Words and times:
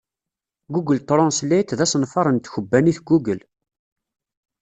Google 0.73 0.99
Translate 1.09 1.75
d 1.79 1.79
asenfaṛ 1.85 2.25
n 2.31 2.37
tkebbanit 2.39 2.99
Google. 3.09 3.41